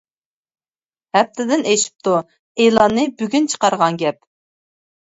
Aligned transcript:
ھەپتىدىن 1.17 1.67
ئېشىپتۇ، 1.73 2.17
ئېلاننى 2.65 3.07
بۈگۈن 3.23 3.49
چىقارغان 3.55 4.05
گەپ. 4.05 4.23